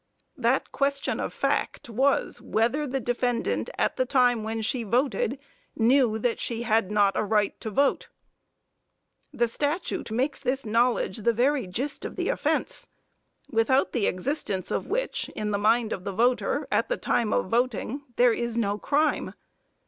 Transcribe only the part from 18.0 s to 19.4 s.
there is no crime.